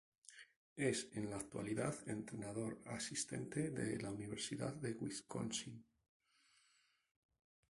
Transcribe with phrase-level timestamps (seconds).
[0.77, 5.85] Es en la actualidad entrenador asistente de la Universidad de Wisconsin.